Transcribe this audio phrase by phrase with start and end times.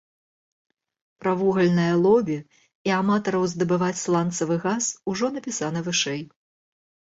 [1.23, 2.37] Пра вугальнае лобі
[2.91, 4.83] і аматараў здабываць сланцавы газ
[5.15, 6.21] ужо напісана вышэй.